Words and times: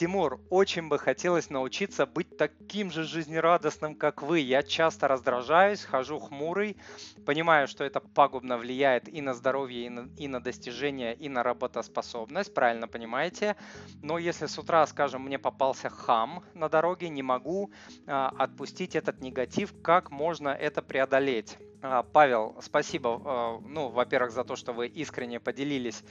Тимур, 0.00 0.40
очень 0.48 0.88
бы 0.88 0.98
хотелось 0.98 1.50
научиться 1.50 2.06
быть 2.06 2.38
таким 2.38 2.90
же 2.90 3.04
жизнерадостным, 3.04 3.94
как 3.94 4.22
вы. 4.22 4.38
Я 4.38 4.62
часто 4.62 5.08
раздражаюсь, 5.08 5.84
хожу 5.84 6.18
хмурый, 6.18 6.78
понимаю, 7.26 7.68
что 7.68 7.84
это 7.84 8.00
пагубно 8.00 8.56
влияет 8.56 9.10
и 9.10 9.20
на 9.20 9.34
здоровье, 9.34 9.84
и 9.84 9.88
на, 9.90 10.08
и 10.16 10.26
на 10.26 10.42
достижение, 10.42 11.14
и 11.14 11.28
на 11.28 11.42
работоспособность, 11.42 12.54
правильно 12.54 12.88
понимаете. 12.88 13.56
Но 14.00 14.16
если 14.16 14.46
с 14.46 14.58
утра, 14.58 14.86
скажем, 14.86 15.20
мне 15.20 15.38
попался 15.38 15.90
хам 15.90 16.44
на 16.54 16.70
дороге, 16.70 17.10
не 17.10 17.22
могу 17.22 17.70
а, 18.06 18.32
отпустить 18.38 18.96
этот 18.96 19.20
негатив, 19.20 19.74
как 19.82 20.10
можно 20.10 20.48
это 20.48 20.80
преодолеть? 20.80 21.58
А, 21.82 22.02
Павел, 22.02 22.56
спасибо, 22.60 23.22
а, 23.24 23.60
ну, 23.66 23.88
во-первых, 23.88 24.32
за 24.32 24.44
то, 24.44 24.54
что 24.54 24.72
вы 24.72 24.86
искренне 24.86 25.40
поделились 25.40 26.04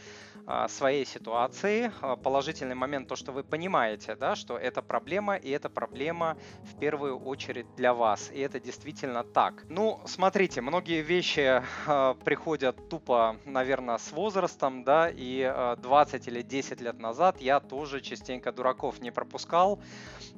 а, 0.47 0.67
своей 0.67 1.05
ситуацией. 1.05 1.91
Положительный 2.23 2.73
момент 2.73 3.07
то, 3.07 3.15
что 3.15 3.31
вы 3.31 3.43
понимаете, 3.43 4.15
да, 4.15 4.35
что 4.35 4.57
это 4.57 4.81
проблема, 4.81 5.35
и 5.35 5.51
это 5.51 5.69
проблема 5.69 6.37
в 6.63 6.79
первую 6.79 7.19
очередь 7.19 7.67
для 7.75 7.93
вас. 7.93 8.31
И 8.31 8.39
это 8.39 8.59
действительно 8.59 9.23
так. 9.23 9.63
Ну, 9.69 10.01
смотрите, 10.05 10.61
многие 10.61 11.01
вещи 11.01 11.61
приходят 12.25 12.89
тупо, 12.89 13.35
наверное, 13.45 13.99
с 13.99 14.11
возрастом, 14.11 14.83
да, 14.83 15.09
и 15.13 15.75
20 15.77 16.27
или 16.27 16.41
10 16.41 16.81
лет 16.81 16.99
назад 16.99 17.41
я 17.41 17.59
тоже 17.59 18.01
частенько 18.01 18.51
дураков 18.51 19.01
не 19.01 19.11
пропускал. 19.11 19.79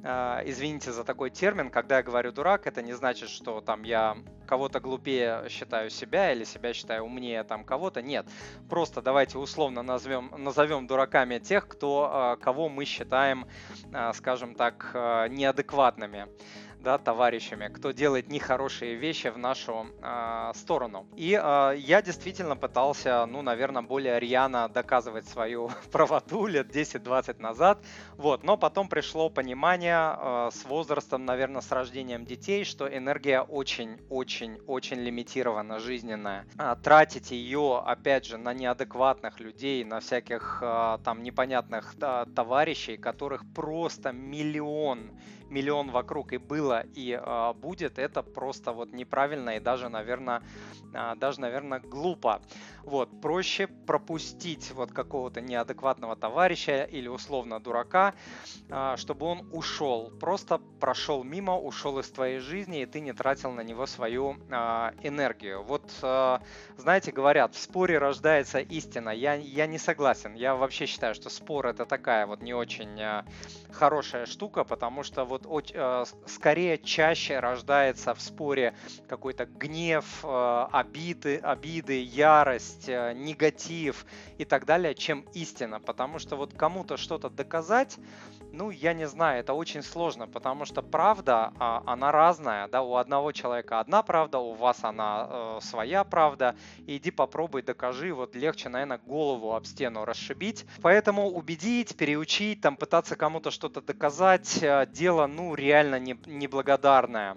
Извините 0.00 0.92
за 0.92 1.04
такой 1.04 1.30
термин, 1.30 1.70
когда 1.70 1.98
я 1.98 2.02
говорю 2.02 2.32
дурак, 2.32 2.66
это 2.66 2.82
не 2.82 2.92
значит, 2.92 3.30
что 3.30 3.60
там 3.60 3.82
я 3.82 4.16
кого-то 4.52 4.80
глупее 4.80 5.48
считаю 5.48 5.88
себя 5.88 6.30
или 6.30 6.44
себя 6.44 6.74
считаю 6.74 7.04
умнее 7.04 7.42
там 7.42 7.64
кого-то. 7.64 8.02
Нет, 8.02 8.26
просто 8.68 9.00
давайте 9.00 9.38
условно 9.38 9.82
назовем, 9.82 10.30
назовем 10.36 10.86
дураками 10.86 11.38
тех, 11.38 11.66
кто, 11.66 12.10
а, 12.12 12.36
кого 12.36 12.68
мы 12.68 12.84
считаем, 12.84 13.46
а, 13.94 14.12
скажем 14.12 14.54
так, 14.54 14.90
а, 14.92 15.26
неадекватными 15.28 16.28
да, 16.82 16.98
товарищами, 16.98 17.68
кто 17.68 17.92
делает 17.92 18.28
нехорошие 18.28 18.96
вещи 18.96 19.28
в 19.28 19.38
нашу 19.38 19.86
э, 20.02 20.52
сторону. 20.54 21.06
И 21.16 21.38
э, 21.40 21.74
я 21.78 22.02
действительно 22.02 22.56
пытался, 22.56 23.24
ну, 23.26 23.42
наверное, 23.42 23.82
более 23.82 24.18
рьяно 24.18 24.68
доказывать 24.68 25.26
свою 25.28 25.70
правоту 25.92 26.46
лет 26.46 26.74
10-20 26.74 27.40
назад, 27.40 27.78
вот, 28.16 28.42
но 28.42 28.56
потом 28.56 28.88
пришло 28.88 29.30
понимание 29.30 30.16
э, 30.16 30.50
с 30.52 30.64
возрастом, 30.64 31.24
наверное, 31.24 31.62
с 31.62 31.70
рождением 31.70 32.24
детей, 32.24 32.64
что 32.64 32.86
энергия 32.86 33.40
очень-очень-очень 33.42 35.00
лимитирована, 35.00 35.78
жизненная. 35.78 36.46
А, 36.58 36.76
тратить 36.76 37.30
ее, 37.30 37.82
опять 37.84 38.26
же, 38.26 38.38
на 38.38 38.52
неадекватных 38.52 39.40
людей, 39.40 39.84
на 39.84 40.00
всяких 40.00 40.58
э, 40.62 40.98
там 41.04 41.22
непонятных 41.22 41.94
э, 42.00 42.26
товарищей, 42.34 42.96
которых 42.96 43.42
просто 43.54 44.12
миллион 44.12 45.12
миллион 45.52 45.90
вокруг 45.90 46.32
и 46.32 46.38
было, 46.38 46.71
и 46.80 47.12
э, 47.12 47.52
будет, 47.54 47.98
это 47.98 48.22
просто 48.22 48.72
вот 48.72 48.92
неправильно 48.92 49.56
и 49.56 49.60
даже, 49.60 49.88
наверное, 49.88 50.42
э, 50.94 51.14
даже, 51.16 51.40
наверное, 51.40 51.80
глупо. 51.80 52.40
Вот, 52.82 53.20
проще 53.20 53.66
пропустить 53.66 54.72
вот 54.72 54.92
какого-то 54.92 55.40
неадекватного 55.40 56.16
товарища 56.16 56.82
или 56.82 57.08
условно 57.08 57.60
дурака, 57.60 58.14
э, 58.68 58.94
чтобы 58.96 59.26
он 59.26 59.48
ушел, 59.52 60.10
просто 60.20 60.58
прошел 60.80 61.22
мимо, 61.22 61.56
ушел 61.56 61.98
из 61.98 62.10
твоей 62.10 62.38
жизни, 62.38 62.82
и 62.82 62.86
ты 62.86 63.00
не 63.00 63.12
тратил 63.12 63.52
на 63.52 63.60
него 63.62 63.86
свою 63.86 64.32
энергию. 65.02 65.62
Вот, 65.62 65.90
знаете, 66.76 67.12
говорят, 67.12 67.54
в 67.54 67.58
споре 67.58 67.98
рождается 67.98 68.58
истина. 68.58 69.10
Я, 69.10 69.34
я 69.34 69.66
не 69.66 69.78
согласен. 69.78 70.34
Я 70.34 70.54
вообще 70.54 70.86
считаю, 70.86 71.14
что 71.14 71.30
спор 71.30 71.66
это 71.66 71.86
такая 71.86 72.26
вот 72.26 72.42
не 72.42 72.54
очень 72.54 73.00
хорошая 73.72 74.26
штука, 74.26 74.64
потому 74.64 75.02
что 75.02 75.24
вот 75.24 75.46
скорее 76.26 76.61
чаще 76.82 77.40
рождается 77.40 78.14
в 78.14 78.20
споре 78.20 78.74
какой-то 79.08 79.46
гнев, 79.46 80.04
э, 80.24 80.66
обиды, 80.72 81.36
обиды, 81.36 82.02
ярость, 82.02 82.88
э, 82.88 83.12
негатив 83.14 84.06
и 84.38 84.44
так 84.44 84.64
далее, 84.64 84.94
чем 84.94 85.26
истина. 85.34 85.80
Потому 85.80 86.18
что 86.18 86.36
вот 86.36 86.54
кому-то 86.54 86.96
что-то 86.96 87.30
доказать, 87.30 87.98
ну, 88.52 88.70
я 88.70 88.92
не 88.92 89.06
знаю, 89.06 89.40
это 89.40 89.54
очень 89.54 89.82
сложно, 89.82 90.26
потому 90.26 90.64
что 90.64 90.82
правда, 90.82 91.52
а, 91.58 91.82
она 91.86 92.12
разная, 92.12 92.68
да, 92.68 92.82
у 92.82 92.96
одного 92.96 93.32
человека 93.32 93.80
одна 93.80 94.02
правда, 94.02 94.38
у 94.38 94.54
вас 94.54 94.84
она 94.84 95.60
своя 95.60 96.04
правда, 96.04 96.56
иди 96.86 97.10
попробуй, 97.10 97.62
докажи, 97.62 98.12
вот 98.12 98.36
легче, 98.36 98.68
наверное, 98.68 98.98
голову 98.98 99.54
об 99.54 99.64
стену 99.64 100.04
расшибить. 100.04 100.64
Поэтому 100.82 101.28
убедить, 101.28 101.96
переучить, 101.96 102.60
там 102.60 102.76
пытаться 102.76 103.16
кому-то 103.16 103.50
что-то 103.50 103.80
доказать, 103.80 104.64
дело, 104.92 105.26
ну, 105.26 105.54
реально 105.54 105.98
не, 105.98 106.18
неблагодарная. 106.26 107.36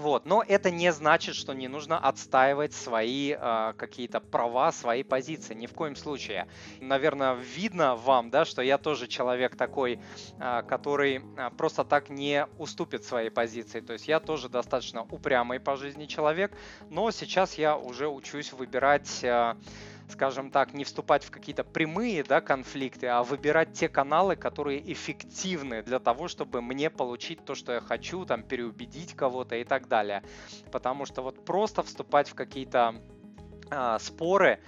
Вот. 0.00 0.24
Но 0.24 0.42
это 0.42 0.70
не 0.70 0.90
значит, 0.92 1.34
что 1.34 1.52
не 1.52 1.68
нужно 1.68 1.98
отстаивать 1.98 2.72
свои 2.72 3.36
э, 3.38 3.74
какие-то 3.76 4.20
права, 4.20 4.72
свои 4.72 5.02
позиции. 5.02 5.52
Ни 5.52 5.66
в 5.66 5.74
коем 5.74 5.94
случае. 5.94 6.48
Наверное, 6.80 7.34
видно 7.34 7.96
вам, 7.96 8.30
да, 8.30 8.46
что 8.46 8.62
я 8.62 8.78
тоже 8.78 9.08
человек 9.08 9.56
такой, 9.56 10.00
э, 10.38 10.62
который 10.66 11.20
э, 11.36 11.50
просто 11.58 11.84
так 11.84 12.08
не 12.08 12.46
уступит 12.56 13.04
своей 13.04 13.28
позиции. 13.28 13.80
То 13.80 13.92
есть 13.92 14.08
я 14.08 14.20
тоже 14.20 14.48
достаточно 14.48 15.02
упрямый 15.02 15.60
по 15.60 15.76
жизни 15.76 16.06
человек, 16.06 16.50
но 16.88 17.10
сейчас 17.10 17.58
я 17.58 17.76
уже 17.76 18.08
учусь 18.08 18.54
выбирать... 18.54 19.22
Э, 19.22 19.56
скажем 20.10 20.50
так, 20.50 20.74
не 20.74 20.84
вступать 20.84 21.24
в 21.24 21.30
какие-то 21.30 21.64
прямые 21.64 22.22
да, 22.22 22.40
конфликты, 22.40 23.06
а 23.06 23.22
выбирать 23.22 23.72
те 23.72 23.88
каналы, 23.88 24.36
которые 24.36 24.80
эффективны 24.92 25.82
для 25.82 25.98
того, 25.98 26.28
чтобы 26.28 26.60
мне 26.62 26.90
получить 26.90 27.44
то, 27.44 27.54
что 27.54 27.72
я 27.72 27.80
хочу, 27.80 28.24
там, 28.24 28.42
переубедить 28.42 29.14
кого-то 29.14 29.56
и 29.56 29.64
так 29.64 29.88
далее. 29.88 30.22
Потому 30.70 31.06
что 31.06 31.22
вот 31.22 31.44
просто 31.44 31.82
вступать 31.82 32.28
в 32.28 32.34
какие-то 32.34 32.96
э, 33.70 33.98
споры, 34.00 34.60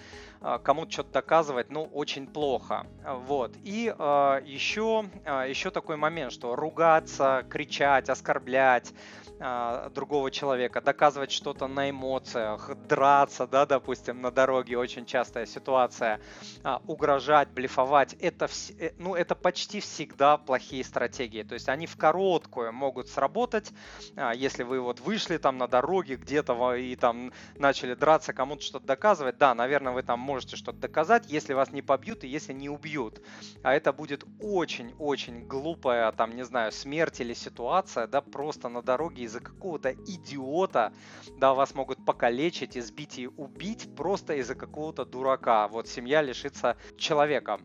а, 0.45 0.59
кому-то 0.59 0.91
что-то 0.91 1.13
доказывать, 1.13 1.71
ну, 1.71 1.85
очень 1.85 2.27
плохо. 2.27 2.87
Вот. 3.05 3.55
И 3.63 3.95
э, 3.97 4.43
еще, 4.45 5.05
э, 5.25 5.47
еще 5.49 5.71
такой 5.71 5.97
момент, 5.97 6.33
что 6.33 6.57
ругаться, 6.57 7.47
кричать, 7.49 8.09
оскорблять, 8.09 8.93
а, 9.41 9.91
другого 9.91 10.31
человека, 10.31 10.81
доказывать 10.81 11.31
что-то 11.33 11.67
на 11.67 11.91
эмоциях, 11.91 12.71
драться, 12.89 13.47
да, 13.47 13.67
допустим, 13.67 14.21
на 14.21 14.31
дороге, 14.31 14.79
очень 14.79 15.05
частая 15.07 15.47
ситуация, 15.47 16.21
а, 16.63 16.81
угрожать, 16.87 17.51
блефовать, 17.51 18.15
это, 18.15 18.47
вс- 18.47 18.75
э, 18.79 18.93
ну, 18.99 19.15
это 19.15 19.35
почти 19.35 19.81
всегда 19.81 20.37
плохие 20.37 20.85
стратегии. 20.85 21.43
То 21.43 21.55
есть 21.55 21.69
они 21.69 21.87
в 21.87 21.97
короткую 21.97 22.73
могут 22.73 23.09
сработать, 23.09 23.73
а, 24.17 24.33
если 24.33 24.63
вы 24.63 24.81
вот 24.81 25.01
вышли 25.01 25.39
там 25.39 25.59
на 25.59 25.69
дороге 25.69 26.17
где-то 26.17 26.75
и 26.75 26.95
там 26.97 27.33
начали 27.59 27.95
драться, 27.95 28.33
кому-то 28.33 28.63
что-то 28.63 28.87
доказывать, 28.87 29.39
да, 29.39 29.55
наверное, 29.55 29.93
вы 29.93 30.03
там 30.03 30.21
можете 30.21 30.57
что-то 30.57 30.79
доказать, 30.79 31.27
если 31.29 31.53
вас 31.55 31.73
не 31.73 31.83
побьют 31.83 32.25
и 32.25 32.29
если 32.29 32.53
не 32.53 32.69
убьют. 32.69 33.21
А 33.63 33.75
это 33.75 33.93
будет 33.93 34.25
очень-очень 34.39 35.47
глупая, 35.47 36.11
там, 36.13 36.37
не 36.37 36.45
знаю, 36.45 36.73
смерть 36.73 37.21
или 37.21 37.35
ситуация, 37.35 38.07
да, 38.07 38.21
просто 38.21 38.69
на 38.69 38.83
дороге 38.83 39.25
из-за 39.33 39.41
какого-то 39.41 39.93
идиота, 39.93 40.93
да, 41.39 41.55
вас 41.55 41.75
могут 41.75 42.05
покалечить, 42.05 42.77
избить 42.77 43.19
и 43.19 43.27
убить 43.27 43.89
просто 43.97 44.35
из-за 44.35 44.55
какого-то 44.55 45.05
дурака. 45.07 45.69
Вот 45.69 45.89
семья 45.89 46.21
лишится 46.23 46.77
человека. 46.99 47.59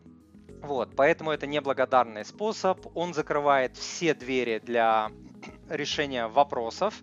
Вот, 0.62 0.96
поэтому 0.96 1.30
это 1.30 1.46
неблагодарный 1.46 2.24
способ. 2.24 2.86
Он 2.96 3.12
закрывает 3.14 3.76
все 3.76 4.14
двери 4.14 4.60
для 4.64 5.10
решения 5.68 6.26
вопросов. 6.26 7.02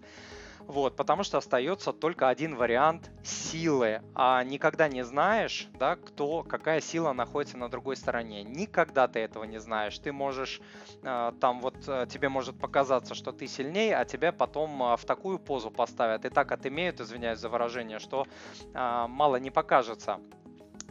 Вот, 0.67 0.95
потому 0.95 1.23
что 1.23 1.37
остается 1.37 1.93
только 1.93 2.27
один 2.27 2.55
вариант 2.55 3.11
силы, 3.23 4.01
а 4.15 4.43
никогда 4.43 4.87
не 4.87 5.03
знаешь, 5.03 5.67
да, 5.77 5.95
кто, 5.95 6.43
какая 6.43 6.81
сила 6.81 7.13
находится 7.13 7.57
на 7.57 7.69
другой 7.69 7.95
стороне. 7.95 8.43
Никогда 8.43 9.07
ты 9.07 9.19
этого 9.19 9.43
не 9.43 9.59
знаешь. 9.59 9.97
Ты 9.99 10.11
можешь, 10.11 10.61
э, 11.03 11.31
там 11.39 11.61
вот 11.61 11.75
э, 11.87 12.07
тебе 12.09 12.29
может 12.29 12.59
показаться, 12.59 13.13
что 13.13 13.31
ты 13.31 13.45
сильнее, 13.45 13.95
а 13.95 14.05
тебя 14.05 14.31
потом 14.31 14.81
э, 14.81 14.97
в 14.97 15.05
такую 15.05 15.37
позу 15.37 15.69
поставят 15.69 16.25
и 16.25 16.29
так 16.29 16.51
отымеют, 16.51 16.99
извиняюсь 16.99 17.39
за 17.39 17.49
выражение, 17.49 17.99
что 17.99 18.25
мало 18.73 19.35
не 19.37 19.51
покажется. 19.51 20.19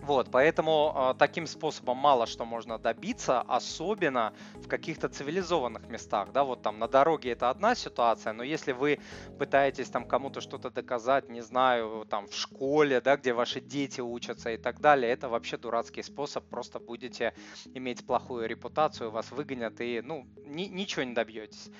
Вот, 0.07 0.29
поэтому 0.31 0.93
э, 0.95 1.15
таким 1.19 1.47
способом 1.47 1.97
мало 1.97 2.27
что 2.27 2.45
можно 2.45 2.79
добиться, 2.79 3.41
особенно 3.41 4.35
в 4.55 4.69
каких-то 4.69 5.09
цивилизованных 5.09 5.89
местах, 5.89 6.31
да, 6.33 6.45
вот 6.45 6.61
там 6.61 6.79
на 6.79 6.89
дороге 6.89 7.31
это 7.31 7.49
одна 7.49 7.75
ситуация, 7.75 8.35
но 8.35 8.43
если 8.43 8.73
вы 8.73 8.99
пытаетесь 9.39 9.89
там 9.89 10.07
кому-то 10.07 10.43
что-то 10.43 10.69
доказать, 10.71 11.31
не 11.31 11.41
знаю, 11.41 12.05
там 12.11 12.27
в 12.27 12.35
школе, 12.35 13.01
да, 13.01 13.17
где 13.17 13.33
ваши 13.33 13.63
дети 13.63 14.03
учатся 14.03 14.51
и 14.51 14.59
так 14.59 14.79
далее, 14.79 15.11
это 15.11 15.31
вообще 15.31 15.57
дурацкий 15.57 16.03
способ, 16.03 16.45
просто 16.51 16.81
будете 16.81 17.33
иметь 17.73 18.07
плохую 18.07 18.47
репутацию, 18.47 19.11
вас 19.11 19.31
выгонят 19.31 19.81
и, 19.81 20.03
ну, 20.05 20.27
ни, 20.37 20.65
ничего 20.65 21.05
не 21.05 21.15
добьетесь. 21.15 21.71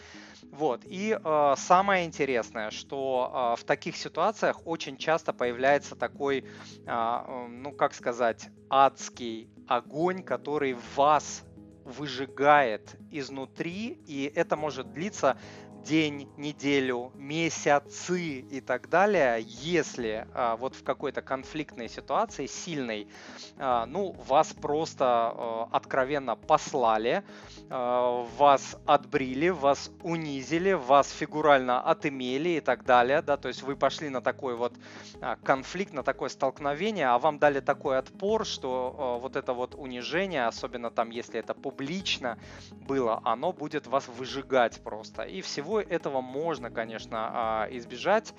Вот. 0.51 0.83
И 0.87 1.19
э, 1.23 1.55
самое 1.57 2.07
интересное, 2.07 2.71
что 2.71 3.55
э, 3.55 3.61
в 3.61 3.65
таких 3.65 3.97
ситуациях 3.97 4.67
очень 4.67 4.97
часто 4.97 5.33
появляется 5.33 5.95
такой, 5.95 6.45
э, 6.87 7.47
ну 7.49 7.73
как 7.73 7.93
сказать, 7.93 8.14
адский 8.71 9.51
огонь, 9.69 10.23
который 10.23 10.77
вас 10.97 11.45
выжигает 11.85 12.97
изнутри, 13.11 14.03
и 14.07 14.31
это 14.35 14.57
может 14.57 14.93
длиться 14.93 15.37
день, 15.85 16.29
неделю, 16.37 17.13
месяцы 17.15 18.41
и 18.41 18.61
так 18.61 18.89
далее, 18.89 19.45
если 19.47 20.27
а, 20.33 20.57
вот 20.57 20.75
в 20.75 20.83
какой-то 20.83 21.21
конфликтной 21.23 21.89
ситуации 21.89 22.47
сильной, 22.47 23.07
а, 23.59 23.87
ну, 23.87 24.13
вас 24.27 24.53
просто 24.53 25.05
а, 25.05 25.69
откровенно 25.71 26.37
послали, 26.37 27.23
а, 27.69 28.27
вас 28.39 28.77
отбрили, 28.87 29.51
вас 29.51 29.91
унизили, 30.03 30.73
вас 30.73 31.11
фигурально 31.11 31.81
отымели 31.81 32.51
и 32.51 32.61
так 32.61 32.85
далее, 32.85 33.21
да, 33.21 33.37
то 33.37 33.49
есть 33.49 33.63
вы 33.63 33.77
пошли 33.77 34.09
на 34.09 34.23
такой 34.23 34.57
вот 34.57 34.73
а, 35.21 35.37
конфликт, 35.37 35.93
на 35.93 36.03
такое 36.03 36.31
столкновение, 36.31 37.09
а 37.09 37.19
вам 37.19 37.39
дали 37.39 37.61
такой 37.61 37.99
отпор, 37.99 38.47
что 38.47 38.95
а, 38.99 39.19
вот 39.19 39.37
это 39.37 39.53
вот 39.53 39.75
унижение, 39.75 40.47
особенно 40.47 40.91
там, 40.91 41.11
если 41.11 41.39
это 41.41 41.53
публично 41.55 42.39
было, 42.73 43.21
оно 43.25 43.53
будет 43.53 43.87
вас 43.87 44.09
выжигать 44.09 44.83
просто. 44.83 45.23
И 45.23 45.43
всего 45.43 45.74
всего 45.75 45.81
этого 45.81 46.21
можно, 46.21 46.71
конечно, 46.71 47.31
а, 47.33 47.69
избежать. 47.71 48.35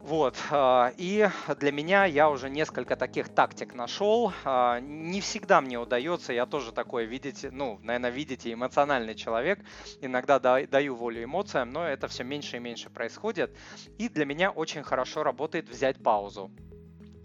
Вот, 0.00 0.34
а, 0.50 0.92
и 0.96 1.28
для 1.58 1.72
меня 1.72 2.06
я 2.06 2.30
уже 2.30 2.48
несколько 2.48 2.96
таких 2.96 3.28
тактик 3.28 3.74
нашел. 3.74 4.32
А, 4.44 4.80
не 4.80 5.20
всегда 5.20 5.60
мне 5.60 5.78
удается, 5.78 6.32
я 6.32 6.46
тоже 6.46 6.72
такой, 6.72 7.04
видите, 7.04 7.50
ну, 7.50 7.78
наверное, 7.82 8.10
видите, 8.10 8.52
эмоциональный 8.52 9.14
человек. 9.14 9.60
Иногда 10.00 10.38
даю 10.38 10.94
волю 10.94 11.24
эмоциям, 11.24 11.70
но 11.70 11.86
это 11.86 12.08
все 12.08 12.24
меньше 12.24 12.56
и 12.56 12.60
меньше 12.60 12.88
происходит. 12.88 13.54
И 13.98 14.08
для 14.08 14.24
меня 14.24 14.50
очень 14.50 14.82
хорошо 14.82 15.22
работает 15.22 15.68
взять 15.68 16.02
паузу. 16.02 16.50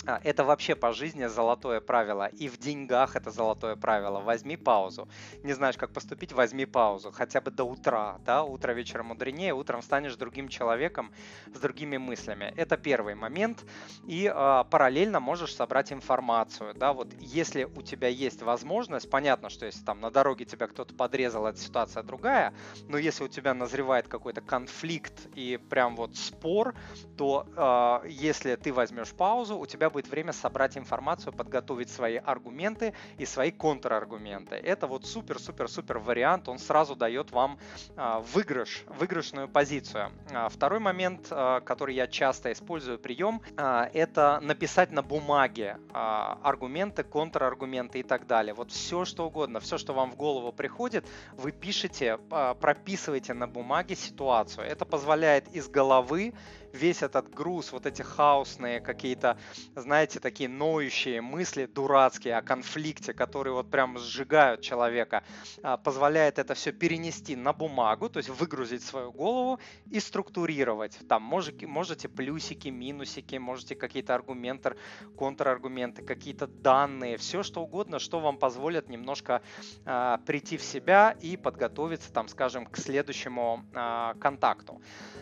А, 0.07 0.19
это 0.23 0.43
вообще 0.43 0.75
по 0.75 0.93
жизни 0.93 1.25
золотое 1.25 1.81
правило. 1.81 2.27
И 2.27 2.47
в 2.47 2.57
деньгах 2.57 3.15
это 3.15 3.31
золотое 3.31 3.75
правило. 3.75 4.19
Возьми 4.19 4.55
паузу. 4.55 5.07
Не 5.43 5.53
знаешь, 5.53 5.77
как 5.77 5.91
поступить, 5.93 6.31
возьми 6.31 6.65
паузу. 6.65 7.11
Хотя 7.11 7.41
бы 7.41 7.51
до 7.51 7.63
утра. 7.63 8.19
Да? 8.25 8.43
Утро 8.43 8.73
вечером 8.73 9.07
мудренее. 9.07 9.53
Утром 9.53 9.81
станешь 9.81 10.15
другим 10.15 10.47
человеком 10.47 11.11
с 11.53 11.59
другими 11.59 11.97
мыслями. 11.97 12.53
Это 12.55 12.77
первый 12.77 13.15
момент. 13.15 13.65
И 14.05 14.31
э, 14.33 14.63
параллельно 14.69 15.19
можешь 15.19 15.55
собрать 15.55 15.91
информацию. 15.91 16.75
Да? 16.75 16.93
Вот 16.93 17.13
если 17.19 17.63
у 17.63 17.81
тебя 17.81 18.07
есть 18.07 18.43
возможность, 18.43 19.09
понятно, 19.09 19.49
что 19.49 19.65
если 19.65 19.83
там 19.83 20.01
на 20.01 20.11
дороге 20.11 20.45
тебя 20.45 20.67
кто-то 20.67 20.93
подрезал, 20.93 21.47
эта 21.47 21.59
ситуация 21.59 22.03
другая. 22.03 22.53
Но 22.87 22.97
если 22.97 23.23
у 23.23 23.27
тебя 23.27 23.53
назревает 23.53 24.07
какой-то 24.07 24.41
конфликт 24.41 25.27
и 25.35 25.57
прям 25.69 25.95
вот 25.95 26.15
спор, 26.15 26.75
то 27.17 28.01
э, 28.03 28.09
если 28.09 28.55
ты 28.55 28.71
возьмешь 28.71 29.11
паузу, 29.11 29.57
у 29.57 29.65
тебя 29.65 29.89
будет 29.95 30.09
время 30.09 30.33
собрать 30.33 30.77
информацию, 30.77 31.31
подготовить 31.31 31.89
свои 31.89 32.17
аргументы 32.17 32.93
и 33.17 33.25
свои 33.25 33.49
контраргументы. 33.49 34.55
Это 34.55 34.87
вот 34.87 35.05
супер-супер-супер 35.05 35.99
вариант, 35.99 36.49
он 36.49 36.59
сразу 36.59 36.97
дает 36.97 37.31
вам 37.31 37.57
а, 37.95 38.19
выигрыш, 38.19 38.83
выигрышную 38.87 39.47
позицию. 39.47 40.11
А, 40.33 40.49
второй 40.49 40.81
момент, 40.81 41.27
а, 41.31 41.61
который 41.61 41.95
я 41.95 42.07
часто 42.07 42.51
использую 42.51 42.99
прием, 42.99 43.41
это 43.55 44.39
написать 44.41 44.91
на 44.91 45.01
бумаге 45.01 45.77
аргументы, 45.93 47.03
контраргументы 47.03 47.99
и 47.99 48.03
так 48.03 48.27
далее. 48.27 48.53
Вот 48.53 48.71
все, 48.71 49.05
что 49.05 49.27
угодно, 49.27 49.61
все, 49.61 49.77
что 49.77 49.93
вам 49.93 50.11
в 50.11 50.17
голову 50.17 50.51
приходит, 50.51 51.05
вы 51.37 51.53
пишете, 51.53 52.17
прописываете 52.59 53.33
на 53.33 53.47
бумаге 53.47 53.95
ситуацию. 53.95 54.65
Это 54.67 54.83
позволяет 54.83 55.47
из 55.55 55.69
головы 55.69 56.33
весь 56.75 57.01
этот 57.01 57.33
груз, 57.33 57.71
вот 57.71 57.85
эти 57.85 58.01
хаосные 58.01 58.79
какие-то, 58.79 59.37
знаете, 59.75 60.19
такие 60.19 60.49
ноющие 60.49 61.21
мысли 61.21 61.65
дурацкие 61.65 62.37
о 62.37 62.41
конфликте, 62.41 63.13
которые 63.13 63.53
вот 63.53 63.71
прям 63.71 63.97
сжигают 63.97 64.61
человека, 64.61 65.23
а, 65.63 65.77
позволяет 65.77 66.37
это 66.39 66.53
все 66.53 66.71
перенести 66.71 67.35
на 67.35 67.53
бумагу, 67.53 68.09
то 68.09 68.17
есть 68.17 68.29
выгрузить 68.29 68.83
свою 68.83 69.11
голову 69.11 69.59
и 69.89 69.99
структурировать. 69.99 70.99
Там 71.07 71.23
можете, 71.23 71.65
можете 71.67 72.09
плюсики, 72.09 72.67
минусики, 72.67 73.37
можете 73.37 73.75
какие-то 73.75 74.13
аргументы, 74.13 74.75
контраргументы, 75.17 76.03
какие-то 76.03 76.47
данные, 76.47 77.17
все 77.17 77.43
что 77.43 77.61
угодно, 77.61 77.99
что 77.99 78.19
вам 78.19 78.37
позволит 78.37 78.89
немножко 78.89 79.41
а, 79.85 80.17
прийти 80.25 80.57
в 80.57 80.63
себя 80.63 81.15
и 81.21 81.37
подготовиться, 81.37 82.11
там, 82.11 82.27
скажем, 82.27 82.65
к 82.65 82.77
следующему 82.77 83.63
а, 83.73 84.13
контакту. 84.15 84.81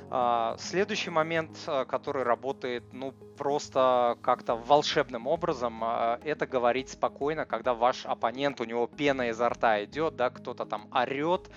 А, 0.10 0.56
следующий 0.60 1.10
момент, 1.10 1.43
а, 1.68 1.86
который 1.86 2.24
работает, 2.24 2.84
ну, 2.92 3.12
просто 3.38 4.18
как-то 4.22 4.56
волшебным 4.56 5.28
образом, 5.28 5.84
а, 5.84 6.20
это 6.24 6.46
говорить 6.46 6.90
спокойно, 6.90 7.46
когда 7.46 7.74
ваш 7.74 8.06
оппонент, 8.06 8.62
у 8.62 8.64
него 8.64 8.88
пена 8.88 9.30
изо 9.30 9.50
рта 9.50 9.84
идет, 9.84 10.16
да, 10.16 10.30
кто-то 10.30 10.66
там 10.66 10.88
орет, 10.94 11.50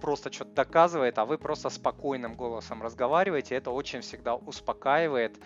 просто 0.00 0.32
что-то 0.32 0.52
доказывает, 0.52 1.18
а 1.18 1.24
вы 1.24 1.38
просто 1.38 1.70
спокойным 1.70 2.34
голосом 2.34 2.82
разговариваете, 2.82 3.54
это 3.54 3.70
очень 3.70 4.00
всегда 4.00 4.34
успокаивает 4.34 5.38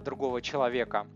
другого 0.00 0.42
человека. 0.42 1.06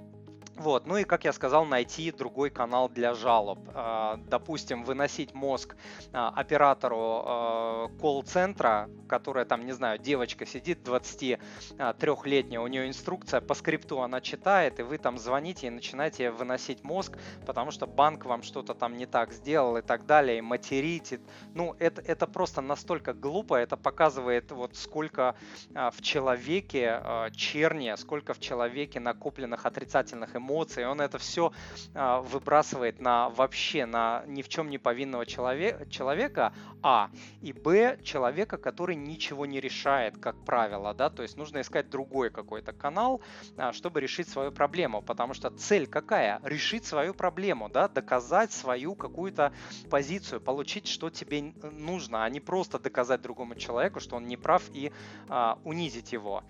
Вот, 0.56 0.86
ну 0.86 0.98
и, 0.98 1.04
как 1.04 1.24
я 1.24 1.32
сказал, 1.32 1.64
найти 1.64 2.12
другой 2.12 2.50
канал 2.50 2.88
для 2.88 3.14
жалоб. 3.14 3.58
А, 3.74 4.18
допустим, 4.26 4.84
выносить 4.84 5.34
мозг 5.34 5.76
а, 6.12 6.28
оператору 6.28 6.98
а, 6.98 7.88
колл-центра, 8.00 8.90
которая 9.08 9.46
там, 9.46 9.64
не 9.64 9.72
знаю, 9.72 9.98
девочка 9.98 10.44
сидит 10.44 10.86
23-летняя, 10.86 12.60
у 12.60 12.66
нее 12.66 12.86
инструкция 12.86 13.40
по 13.40 13.54
скрипту 13.54 14.02
она 14.02 14.20
читает, 14.20 14.78
и 14.78 14.82
вы 14.82 14.98
там 14.98 15.18
звоните 15.18 15.68
и 15.68 15.70
начинаете 15.70 16.30
выносить 16.30 16.84
мозг, 16.84 17.16
потому 17.46 17.70
что 17.70 17.86
банк 17.86 18.26
вам 18.26 18.42
что-то 18.42 18.74
там 18.74 18.96
не 18.96 19.06
так 19.06 19.32
сделал 19.32 19.78
и 19.78 19.82
так 19.82 20.04
далее, 20.04 20.38
и 20.38 20.42
материте. 20.42 21.20
Ну, 21.54 21.74
это, 21.78 22.02
это 22.02 22.26
просто 22.26 22.60
настолько 22.60 23.14
глупо, 23.14 23.54
это 23.54 23.76
показывает 23.76 24.52
вот 24.52 24.76
сколько 24.76 25.34
в 25.70 26.02
человеке 26.02 27.02
черни, 27.34 27.94
сколько 27.96 28.34
в 28.34 28.40
человеке 28.40 29.00
накопленных 29.00 29.64
отрицательных 29.66 30.36
эмоций, 30.36 30.41
эмоции, 30.42 30.84
он 30.84 31.00
это 31.00 31.18
все 31.18 31.52
а, 31.94 32.20
выбрасывает 32.20 33.00
на 33.00 33.30
вообще 33.30 33.86
на 33.86 34.24
ни 34.26 34.42
в 34.42 34.48
чем 34.48 34.68
не 34.68 34.78
повинного 34.78 35.24
человека, 35.24 36.52
а, 36.82 37.10
и 37.40 37.52
б, 37.52 37.98
человека, 38.02 38.56
который 38.56 38.96
ничего 38.96 39.46
не 39.46 39.60
решает, 39.60 40.18
как 40.18 40.36
правило, 40.44 40.92
да, 40.94 41.10
то 41.10 41.22
есть 41.22 41.36
нужно 41.36 41.60
искать 41.60 41.88
другой 41.88 42.30
какой-то 42.30 42.72
канал, 42.72 43.20
а, 43.56 43.72
чтобы 43.72 44.00
решить 44.00 44.28
свою 44.28 44.50
проблему, 44.50 45.00
потому 45.00 45.34
что 45.34 45.50
цель 45.50 45.86
какая? 45.86 46.40
Решить 46.42 46.84
свою 46.84 47.14
проблему, 47.14 47.68
да, 47.68 47.88
доказать 47.88 48.52
свою 48.52 48.94
какую-то 48.96 49.52
позицию, 49.90 50.40
получить, 50.40 50.88
что 50.88 51.10
тебе 51.10 51.54
нужно, 51.62 52.24
а 52.24 52.28
не 52.28 52.40
просто 52.40 52.78
доказать 52.78 53.22
другому 53.22 53.54
человеку, 53.54 54.00
что 54.00 54.16
он 54.16 54.26
не 54.26 54.36
прав 54.36 54.62
и 54.74 54.92
а, 55.28 55.58
унизить 55.64 56.12
его. 56.12 56.42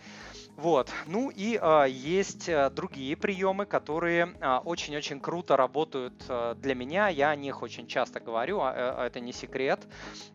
Вот. 0.57 0.93
Ну 1.07 1.31
и 1.31 1.59
а, 1.61 1.85
есть 1.85 2.49
а, 2.49 2.69
другие 2.71 3.17
приемы, 3.17 3.65
которые 3.65 4.37
а, 4.41 4.61
очень-очень 4.65 5.19
круто 5.19 5.57
работают 5.57 6.25
а, 6.29 6.55
для 6.55 6.75
меня. 6.75 7.09
Я 7.09 7.31
о 7.31 7.37
них 7.37 7.63
очень 7.63 7.87
часто 7.87 8.21
говорю, 8.21 8.61
а, 8.61 8.73
а, 8.75 9.07
это 9.07 9.19
не 9.21 9.33
секрет. 9.33 9.81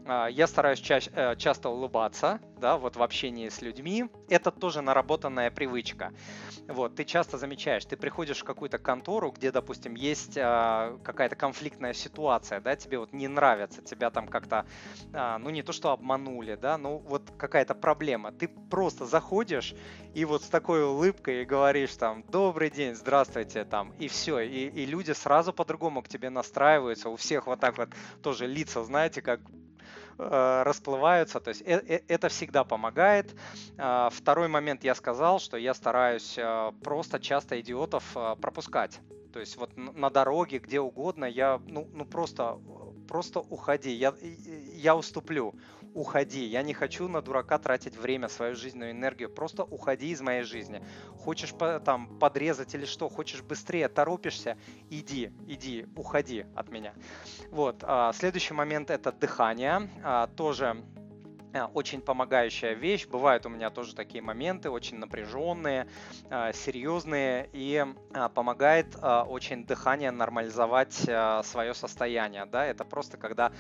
Я 0.08 0.48
стараюсь 0.48 0.80
ча- 0.80 1.00
а, 1.14 1.36
часто 1.36 1.70
улыбаться, 1.70 2.40
да, 2.60 2.78
вот 2.78 2.96
в 2.96 3.04
общении 3.04 3.50
с 3.50 3.62
людьми. 3.62 4.06
Это 4.30 4.52
тоже 4.52 4.82
наработанная 4.82 5.52
привычка. 5.52 6.12
Вот, 6.68 6.96
ты 6.96 7.06
часто 7.06 7.38
замечаешь, 7.38 7.86
ты 7.86 7.96
приходишь 7.96 8.40
в 8.40 8.44
какую-то 8.44 8.78
контору, 8.78 9.32
где, 9.32 9.52
допустим, 9.52 9.96
есть 9.96 10.38
а, 10.38 10.98
какая-то 11.04 11.36
конфликтная 11.36 11.94
ситуация, 11.94 12.60
да, 12.60 12.76
тебе 12.76 13.00
вот 13.00 13.14
не 13.14 13.28
нравится, 13.28 13.82
тебя 13.82 14.10
там 14.10 14.28
как-то, 14.28 14.66
а, 15.14 15.38
ну 15.38 15.50
не 15.50 15.64
то 15.64 15.72
что 15.72 15.92
обманули, 15.92 16.56
да, 16.56 16.78
ну 16.78 16.98
вот 16.98 17.32
какая-то 17.38 17.74
проблема. 17.76 18.32
Ты 18.32 18.48
просто 18.48 19.06
заходишь 19.06 19.76
и 20.14 20.26
вот 20.26 20.44
с 20.44 20.48
такой 20.48 20.84
улыбкой 20.84 21.46
говоришь 21.46 21.96
там 21.96 22.24
«Добрый 22.24 22.70
день, 22.70 22.96
здравствуйте» 22.96 23.64
там, 23.64 23.94
и 24.00 24.08
все, 24.08 24.40
и, 24.40 24.68
и 24.68 24.86
люди 24.86 25.12
сразу 25.12 25.54
по-другому 25.54 26.02
к 26.02 26.08
тебе 26.08 26.30
настраиваются, 26.30 27.10
у 27.10 27.16
всех 27.16 27.48
вот 27.48 27.60
так 27.60 27.78
вот 27.78 27.90
тоже 28.22 28.48
лица, 28.48 28.84
знаете, 28.84 29.22
как 29.22 29.40
э, 29.40 29.67
расплываются, 30.18 31.40
то 31.40 31.50
есть 31.50 31.62
э, 31.66 31.82
э, 31.88 32.02
это 32.08 32.30
всегда 32.30 32.64
помогает. 32.64 33.36
Э, 33.78 34.10
второй 34.12 34.48
момент 34.48 34.84
я 34.84 34.96
сказал, 34.96 35.40
что 35.40 35.58
я 35.58 35.74
стараюсь 35.74 36.36
э, 36.38 36.72
просто 36.84 37.20
часто 37.20 37.60
идиотов 37.60 38.04
э, 38.16 38.36
пропускать. 38.42 39.00
То 39.34 39.40
есть 39.40 39.58
вот 39.58 39.78
на 39.78 40.10
дороге, 40.10 40.58
где 40.60 40.80
угодно, 40.80 41.26
я 41.26 41.62
ну, 41.68 41.88
ну 41.94 42.06
просто, 42.06 42.58
просто 43.08 43.40
уходи, 43.40 43.92
я, 43.92 44.14
я 44.74 44.96
уступлю 44.96 45.54
уходи. 45.98 46.46
Я 46.46 46.62
не 46.62 46.74
хочу 46.74 47.08
на 47.08 47.22
дурака 47.22 47.58
тратить 47.58 47.98
время, 47.98 48.30
свою 48.30 48.56
жизненную 48.56 48.92
энергию. 48.92 49.30
Просто 49.30 49.64
уходи 49.64 50.10
из 50.12 50.22
моей 50.22 50.44
жизни. 50.44 50.82
Хочешь 51.18 51.54
там 51.84 52.20
подрезать 52.20 52.76
или 52.76 52.86
что, 52.86 53.10
хочешь 53.10 53.42
быстрее, 53.42 53.90
торопишься, 53.90 54.58
иди, 54.92 55.32
иди, 55.48 55.88
уходи 55.96 56.46
от 56.56 56.70
меня. 56.70 56.94
Вот. 57.50 57.78
А, 57.82 58.14
следующий 58.14 58.54
момент 58.54 58.92
это 58.92 59.12
дыхание. 59.12 59.90
А, 60.04 60.28
тоже 60.28 60.84
очень 61.74 62.02
помогающая 62.02 62.74
вещь. 62.74 63.08
Бывают 63.08 63.46
у 63.46 63.50
меня 63.50 63.70
тоже 63.70 63.96
такие 63.96 64.22
моменты, 64.22 64.70
очень 64.70 64.98
напряженные, 64.98 65.88
э, 66.30 66.54
серьезные, 66.54 67.50
и 67.54 67.86
э, 68.14 68.30
помогает 68.34 68.96
очень 69.02 69.66
дыхание 69.66 70.12
нормализовать 70.12 70.94
свое 70.94 71.74
состояние. 71.74 72.46
Да? 72.46 72.66
Это 72.66 72.84
просто 72.84 73.18
когда 73.18 73.52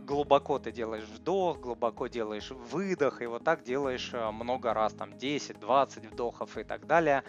глубоко 0.00 0.58
ты 0.58 0.72
делаешь 0.72 1.04
вдох, 1.04 1.58
глубоко 1.58 2.06
делаешь 2.06 2.50
выдох, 2.50 3.22
и 3.22 3.26
вот 3.26 3.44
так 3.44 3.62
делаешь 3.62 4.12
много 4.12 4.74
раз, 4.74 4.92
там 4.92 5.10
10-20 5.10 6.08
вдохов 6.10 6.56
и 6.58 6.64
так 6.64 6.86
далее. 6.86 7.24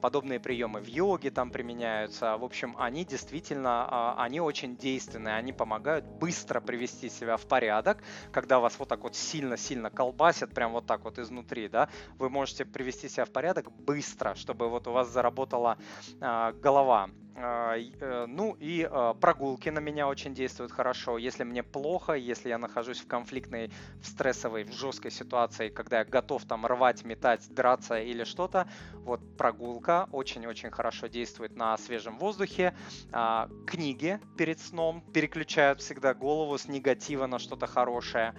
Подобные 0.00 0.40
приемы 0.40 0.80
в 0.80 0.86
йоге 0.86 1.30
там 1.30 1.50
применяются. 1.50 2.36
В 2.36 2.44
общем, 2.44 2.74
они 2.78 3.04
действительно, 3.04 4.14
они 4.22 4.40
очень 4.40 4.76
действенные, 4.76 5.36
они 5.36 5.52
помогают 5.52 6.04
быстро 6.04 6.60
привести 6.60 7.08
себя 7.08 7.36
в 7.36 7.46
порядок, 7.46 8.02
когда 8.32 8.58
вас 8.58 8.78
вот 8.78 8.88
так 8.88 9.02
вот 9.02 9.14
сильно-сильно 9.34 9.90
колбасит, 9.90 10.54
прям 10.54 10.72
вот 10.72 10.86
так 10.86 11.04
вот 11.04 11.18
изнутри, 11.18 11.68
да, 11.68 11.88
вы 12.18 12.30
можете 12.30 12.64
привести 12.64 13.08
себя 13.08 13.24
в 13.24 13.30
порядок 13.30 13.72
быстро, 13.72 14.34
чтобы 14.36 14.68
вот 14.68 14.86
у 14.86 14.92
вас 14.92 15.08
заработала 15.08 15.76
э, 16.20 16.52
голова. 16.62 17.10
А, 17.36 17.76
э, 17.76 18.26
ну 18.28 18.56
и 18.60 18.88
а, 18.88 19.14
прогулки 19.14 19.68
на 19.68 19.80
меня 19.80 20.06
очень 20.06 20.34
действуют 20.34 20.72
хорошо. 20.72 21.18
Если 21.18 21.42
мне 21.44 21.62
плохо, 21.62 22.12
если 22.12 22.48
я 22.48 22.58
нахожусь 22.58 23.00
в 23.00 23.08
конфликтной, 23.08 23.72
в 24.00 24.06
стрессовой, 24.06 24.64
в 24.64 24.72
жесткой 24.72 25.10
ситуации, 25.10 25.68
когда 25.68 25.98
я 25.98 26.04
готов 26.04 26.44
там 26.44 26.64
рвать, 26.64 27.04
метать, 27.04 27.46
драться 27.52 28.00
или 28.00 28.24
что-то, 28.24 28.68
вот 28.92 29.20
прогулка 29.36 30.08
очень-очень 30.12 30.70
хорошо 30.70 31.08
действует 31.08 31.56
на 31.56 31.76
свежем 31.76 32.18
воздухе. 32.18 32.74
А, 33.12 33.48
книги 33.66 34.20
перед 34.38 34.60
сном 34.60 35.02
переключают 35.12 35.80
всегда 35.80 36.14
голову 36.14 36.56
с 36.56 36.68
негатива 36.68 37.26
на 37.26 37.38
что-то 37.38 37.66
хорошее. 37.66 38.34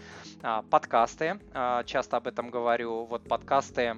Подкасты, 0.69 1.39
часто 1.85 2.17
об 2.17 2.27
этом 2.27 2.49
говорю. 2.49 3.05
Вот 3.05 3.27
подкасты 3.27 3.95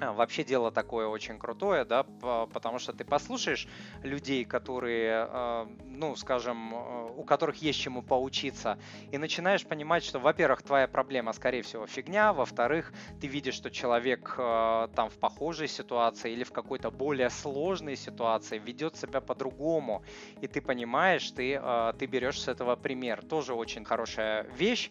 вообще 0.00 0.44
дело 0.44 0.70
такое 0.70 1.06
очень 1.06 1.38
крутое, 1.38 1.84
да, 1.84 2.04
потому 2.52 2.78
что 2.78 2.92
ты 2.92 3.04
послушаешь 3.04 3.68
людей, 4.02 4.44
которые, 4.44 5.26
а, 5.28 5.68
ну, 5.84 6.16
скажем, 6.16 6.74
а, 6.74 7.06
у 7.16 7.22
которых 7.24 7.56
есть 7.56 7.78
чему 7.78 8.02
поучиться, 8.02 8.78
и 9.12 9.18
начинаешь 9.18 9.64
понимать, 9.64 10.02
что, 10.02 10.18
во-первых, 10.18 10.62
твоя 10.62 10.88
проблема, 10.88 11.32
скорее 11.32 11.62
всего, 11.62 11.86
фигня, 11.86 12.32
во-вторых, 12.32 12.92
ты 13.20 13.26
видишь, 13.26 13.54
что 13.54 13.70
человек 13.70 14.34
там 14.36 15.10
в 15.10 15.18
похожей 15.18 15.68
ситуации 15.68 16.32
или 16.32 16.44
в 16.44 16.52
какой-то 16.52 16.90
более 16.90 17.30
сложной 17.30 17.96
ситуации 17.96 18.58
ведет 18.58 18.96
себя 18.96 19.20
по-другому, 19.20 20.02
и 20.40 20.46
ты 20.46 20.60
понимаешь, 20.60 21.30
ты, 21.30 21.60
ты 21.98 22.06
берешь 22.06 22.40
с 22.40 22.48
этого 22.48 22.76
пример. 22.76 23.22
Тоже 23.22 23.54
очень 23.54 23.84
хорошая 23.84 24.44
вещь. 24.56 24.90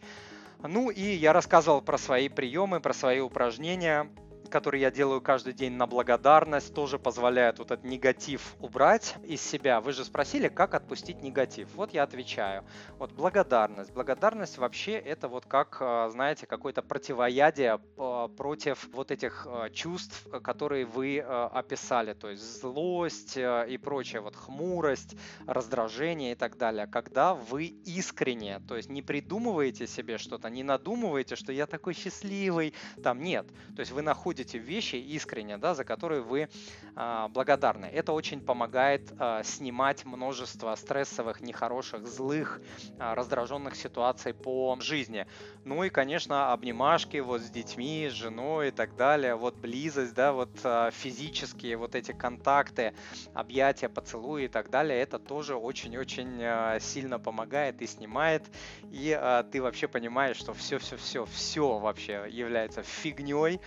Ну 0.61 0.89
и 0.89 1.01
я 1.01 1.33
рассказывал 1.33 1.81
про 1.81 1.97
свои 1.97 2.29
приемы, 2.29 2.81
про 2.81 2.93
свои 2.93 3.19
упражнения 3.19 4.09
который 4.49 4.81
я 4.81 4.91
делаю 4.91 5.21
каждый 5.21 5.53
день 5.53 5.73
на 5.73 5.87
благодарность, 5.87 6.73
тоже 6.73 6.99
позволяет 6.99 7.59
вот 7.59 7.71
этот 7.71 7.85
негатив 7.85 8.55
убрать 8.59 9.15
из 9.23 9.41
себя. 9.41 9.79
Вы 9.79 9.93
же 9.93 10.03
спросили, 10.03 10.47
как 10.47 10.73
отпустить 10.73 11.21
негатив. 11.21 11.69
Вот 11.75 11.93
я 11.93 12.03
отвечаю. 12.03 12.65
Вот 12.97 13.11
благодарность. 13.13 13.91
Благодарность 13.93 14.57
вообще 14.57 14.93
это 14.93 15.27
вот 15.27 15.45
как, 15.45 15.77
э, 15.79 16.09
знаете, 16.11 16.47
какое-то 16.47 16.81
противоядие 16.81 17.79
э, 17.97 18.27
против 18.35 18.89
вот 18.91 19.11
этих 19.11 19.47
э, 19.49 19.69
чувств, 19.71 20.27
которые 20.41 20.85
вы 20.85 21.19
описали. 21.19 22.13
То 22.13 22.29
есть 22.29 22.61
злость 22.61 23.37
и 23.37 23.79
прочее, 23.81 24.21
вот 24.21 24.35
хмурость, 24.35 25.15
раздражение 25.45 26.33
и 26.33 26.35
так 26.35 26.57
далее. 26.57 26.87
Когда 26.87 27.33
вы 27.33 27.65
искренне, 27.85 28.59
то 28.67 28.75
есть 28.75 28.89
не 28.89 29.01
придумываете 29.01 29.87
себе 29.87 30.17
что-то, 30.17 30.49
не 30.49 30.63
надумываете, 30.63 31.35
что 31.35 31.51
я 31.51 31.67
такой 31.67 31.93
счастливый, 31.93 32.73
там 33.03 33.21
нет. 33.21 33.47
То 33.75 33.81
есть 33.81 33.91
вы 33.91 34.01
находите 34.01 34.38
находите 34.39 34.57
вещи 34.57 34.95
искренне, 34.95 35.57
да, 35.57 35.73
за 35.75 35.83
которые 35.83 36.21
вы 36.21 36.47
э, 36.95 37.27
благодарны. 37.29 37.85
Это 37.85 38.13
очень 38.13 38.41
помогает 38.41 39.11
э, 39.19 39.41
снимать 39.43 40.05
множество 40.05 40.75
стрессовых, 40.75 41.41
нехороших, 41.41 42.07
злых, 42.07 42.61
э, 42.99 43.13
раздраженных 43.13 43.75
ситуаций 43.75 44.33
по 44.33 44.77
жизни. 44.79 45.25
Ну 45.65 45.83
и, 45.83 45.89
конечно, 45.89 46.53
обнимашки 46.53 47.17
вот 47.17 47.41
с 47.41 47.49
детьми, 47.49 48.07
с 48.09 48.13
женой 48.13 48.69
и 48.69 48.71
так 48.71 48.95
далее, 48.95 49.35
вот 49.35 49.55
близость, 49.55 50.13
да, 50.13 50.31
вот 50.31 50.49
э, 50.63 50.89
физические 50.93 51.75
вот 51.75 51.95
эти 51.95 52.13
контакты, 52.13 52.93
объятия, 53.33 53.89
поцелуи 53.89 54.45
и 54.45 54.47
так 54.47 54.69
далее, 54.69 55.01
это 55.01 55.19
тоже 55.19 55.55
очень-очень 55.55 56.39
э, 56.41 56.79
сильно 56.79 57.19
помогает 57.19 57.81
и 57.81 57.87
снимает, 57.87 58.43
и 58.91 59.17
э, 59.19 59.43
ты 59.51 59.61
вообще 59.61 59.87
понимаешь, 59.87 60.37
что 60.37 60.53
все-все-все, 60.53 61.25
все 61.25 61.77
вообще 61.77 62.25
является 62.29 62.83
фигней, 62.83 63.59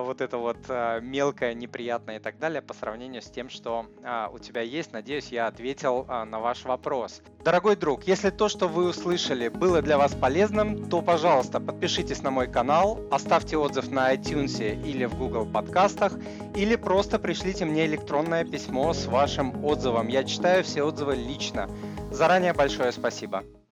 вот 0.00 0.20
это 0.20 0.38
вот 0.38 0.58
а, 0.68 1.00
мелкое, 1.00 1.54
неприятное 1.54 2.16
и 2.16 2.18
так 2.18 2.38
далее 2.38 2.62
по 2.62 2.74
сравнению 2.74 3.22
с 3.22 3.30
тем, 3.30 3.48
что 3.48 3.86
а, 4.02 4.28
у 4.32 4.38
тебя 4.38 4.62
есть. 4.62 4.92
Надеюсь, 4.92 5.28
я 5.28 5.46
ответил 5.46 6.04
на 6.06 6.38
ваш 6.40 6.64
вопрос. 6.64 7.22
Дорогой 7.44 7.76
друг, 7.76 8.04
если 8.04 8.30
то, 8.30 8.48
что 8.48 8.66
вы 8.66 8.88
услышали, 8.88 9.48
было 9.48 9.80
для 9.80 9.98
вас 9.98 10.14
полезным, 10.14 10.88
то, 10.88 11.00
пожалуйста, 11.00 11.60
подпишитесь 11.60 12.22
на 12.22 12.30
мой 12.30 12.48
канал, 12.48 13.00
оставьте 13.10 13.56
отзыв 13.56 13.90
на 13.90 14.12
iTunes 14.14 14.60
или 14.82 15.04
в 15.04 15.16
Google 15.16 15.46
подкастах, 15.46 16.12
или 16.56 16.76
просто 16.76 17.18
пришлите 17.18 17.64
мне 17.64 17.86
электронное 17.86 18.44
письмо 18.44 18.92
с 18.92 19.06
вашим 19.06 19.64
отзывом. 19.64 20.08
Я 20.08 20.24
читаю 20.24 20.64
все 20.64 20.82
отзывы 20.82 21.14
лично. 21.14 21.70
Заранее 22.10 22.52
большое 22.52 22.92
спасибо. 22.92 23.44